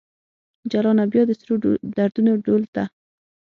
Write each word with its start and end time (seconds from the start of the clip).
جلانه! 0.71 1.03
بیا 1.11 1.23
د 1.27 1.31
سرو 1.39 1.55
دردونو 1.97 2.31
ډول 2.45 2.63
ته 2.73 2.83